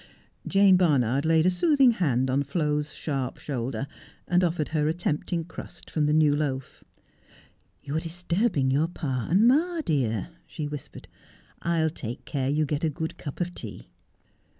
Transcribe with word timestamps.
Jane 0.47 0.77
Barnard 0.77 1.25
laid 1.25 1.45
a 1.45 1.51
soothing 1.51 1.91
hand 1.91 2.31
on 2.31 2.41
Flo's 2.41 2.91
sharp 2.91 3.37
shoulder, 3.37 3.85
and 4.27 4.43
offered 4.43 4.69
her 4.69 4.87
a 4.87 4.95
tempting 4.95 5.43
crust 5.45 5.91
from 5.91 6.07
the 6.07 6.11
new 6.11 6.35
loaf. 6.35 6.83
'You're 7.83 7.99
disturbing 7.99 8.71
your 8.71 8.87
pa 8.87 9.27
and 9.29 9.47
ma, 9.47 9.81
dear,' 9.81 10.29
she 10.47 10.67
whispered.' 10.67 11.07
I'll 11.61 11.91
take 11.91 12.25
care 12.25 12.49
you 12.49 12.65
get 12.65 12.83
a 12.83 12.89
good 12.89 13.19
cup 13.19 13.39
of 13.39 13.53
tea.' 13.53 13.91